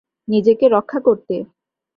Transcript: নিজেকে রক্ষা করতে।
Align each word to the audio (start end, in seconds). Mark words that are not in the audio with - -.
নিজেকে 0.27 0.65
রক্ষা 0.69 0.99
করতে। 0.99 1.35